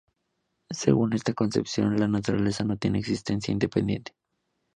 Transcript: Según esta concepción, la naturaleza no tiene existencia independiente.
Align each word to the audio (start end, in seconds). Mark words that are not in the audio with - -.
Según 0.71 1.13
esta 1.13 1.33
concepción, 1.35 1.95
la 1.97 2.07
naturaleza 2.07 2.63
no 2.63 2.75
tiene 2.75 2.97
existencia 2.97 3.51
independiente. 3.51 4.15